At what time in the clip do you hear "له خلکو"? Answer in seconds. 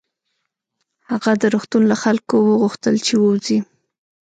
1.91-2.35